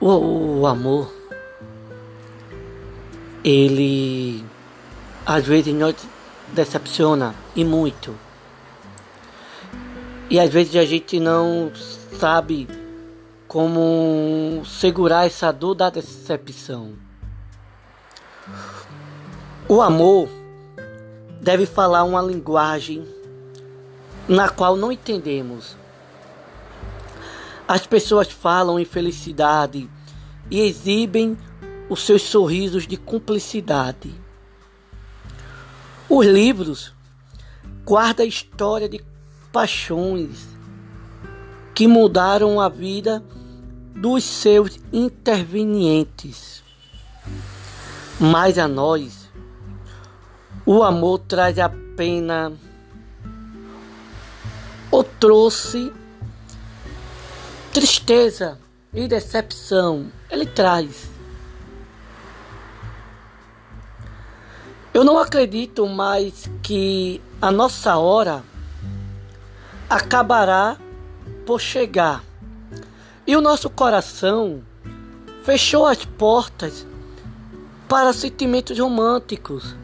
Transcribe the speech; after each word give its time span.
O, 0.00 0.60
o 0.60 0.66
amor, 0.66 1.12
ele 3.42 4.44
às 5.26 5.44
vezes 5.44 5.74
nos 5.74 5.96
decepciona 6.52 7.34
e 7.56 7.64
muito. 7.64 8.14
E 10.30 10.38
às 10.38 10.50
vezes 10.50 10.76
a 10.76 10.84
gente 10.84 11.18
não 11.18 11.72
sabe 12.18 12.68
como 13.48 14.62
segurar 14.64 15.26
essa 15.26 15.50
dor 15.50 15.74
da 15.74 15.90
decepção. 15.90 16.92
O 19.68 19.80
amor 19.80 20.28
deve 21.40 21.66
falar 21.66 22.04
uma 22.04 22.22
linguagem 22.22 23.06
na 24.28 24.48
qual 24.48 24.76
não 24.76 24.92
entendemos. 24.92 25.76
As 27.68 27.86
pessoas 27.86 28.30
falam 28.30 28.80
em 28.80 28.84
felicidade 28.86 29.90
e 30.50 30.60
exibem 30.60 31.36
os 31.90 32.00
seus 32.06 32.22
sorrisos 32.22 32.86
de 32.86 32.96
cumplicidade. 32.96 34.10
Os 36.08 36.26
livros 36.26 36.94
guardam 37.84 38.24
a 38.24 38.28
história 38.28 38.88
de 38.88 39.04
paixões 39.52 40.48
que 41.74 41.86
mudaram 41.86 42.58
a 42.58 42.70
vida 42.70 43.22
dos 43.94 44.24
seus 44.24 44.80
intervenientes. 44.90 46.62
Mas 48.18 48.58
a 48.58 48.66
nós, 48.66 49.28
o 50.64 50.82
amor 50.82 51.18
traz 51.18 51.58
apenas 51.58 52.54
ou 54.90 55.04
trouxe 55.04 55.92
tristeza 57.78 58.58
e 58.92 59.06
decepção. 59.06 60.10
Ele 60.28 60.44
traz. 60.44 61.08
Eu 64.92 65.04
não 65.04 65.16
acredito 65.16 65.86
mais 65.86 66.50
que 66.60 67.22
a 67.40 67.52
nossa 67.52 67.96
hora 67.96 68.42
acabará 69.88 70.76
por 71.46 71.60
chegar. 71.60 72.24
E 73.24 73.36
o 73.36 73.40
nosso 73.40 73.70
coração 73.70 74.60
fechou 75.44 75.86
as 75.86 76.04
portas 76.04 76.84
para 77.88 78.12
sentimentos 78.12 78.76
românticos. 78.76 79.76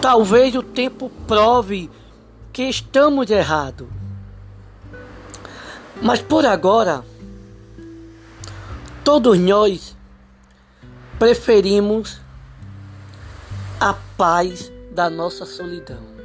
Talvez 0.00 0.54
o 0.54 0.62
tempo 0.62 1.10
prove 1.26 1.90
que 2.52 2.62
estamos 2.62 3.28
errados. 3.28 3.88
Mas 6.02 6.20
por 6.20 6.44
agora, 6.44 7.04
todos 9.02 9.38
nós 9.38 9.96
preferimos 11.18 12.20
a 13.80 13.94
paz 14.16 14.70
da 14.92 15.08
nossa 15.08 15.46
solidão. 15.46 16.15